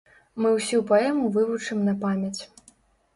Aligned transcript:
Мы 0.43 0.53
ўсю 0.53 0.79
паэму 0.91 1.29
вывучым 1.35 1.83
на 1.89 1.93
памяць. 2.05 2.41